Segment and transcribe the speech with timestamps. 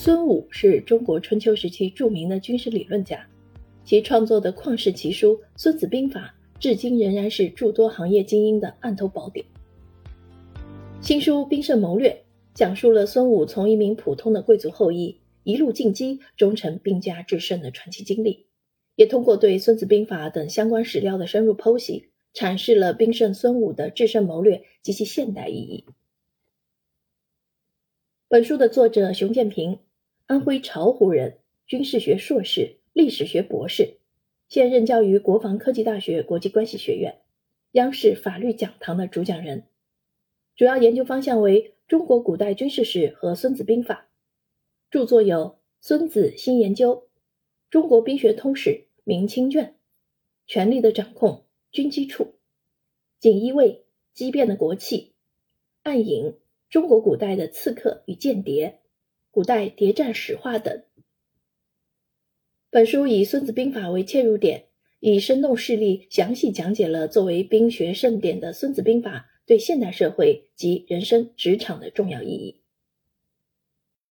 [0.00, 3.26] 孙武是中国春秋时期著名的军事理论家，
[3.84, 9.44] 其创作的旷世奇书《孙子兵法》至今仍然是诸多行业精英的案头宝典。
[11.00, 12.10] 新书《兵圣谋略》
[12.54, 18.46] 讲述了孙武从一名普通的贵族后裔一路进击，终成兵家制胜的传奇经历，
[18.94, 25.84] 也通过对《孙子兵法》等相关史料的深入剖析，阐释了兵圣孙武的制胜谋略及其现代意义。
[28.28, 29.80] 本书的作者熊建平。
[30.28, 33.96] 安徽巢湖人，军事学硕士、历史学博士，
[34.46, 37.22] 现任教于国防科技大学国际关系学院，
[37.72, 39.64] 央视法律讲堂的主讲人，
[40.54, 44.10] 主要研究方向为中国古代军事史和《孙子兵法》，
[44.92, 45.38] 著作有
[45.80, 46.94] 《孙子新研究》
[47.70, 49.64] 《中国兵学通史明清卷》
[50.46, 51.30] 《权力的掌控》
[51.72, 52.24] 《军机处》
[53.18, 54.98] 《锦衣卫机变的国器》
[55.84, 56.26] 《暗影》
[56.68, 58.80] 《中国古代的刺客与间谍》。
[59.38, 60.82] 古代谍战史话等。
[62.70, 64.64] 本书以《孙子兵法》为切入点，
[64.98, 72.62] 以生动事例详细讲解了作为兵学盛典的《孙子兵法》对现代社会及人生职场的重要意义。